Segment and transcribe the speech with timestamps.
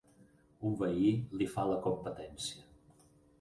[0.69, 2.65] Un veí li fa la competència.